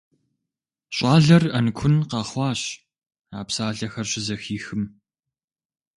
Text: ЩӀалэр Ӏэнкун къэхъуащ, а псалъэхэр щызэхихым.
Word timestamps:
ЩӀалэр 0.95 1.43
Ӏэнкун 1.51 1.95
къэхъуащ, 2.09 2.61
а 3.37 3.39
псалъэхэр 3.47 4.07
щызэхихым. 4.11 4.83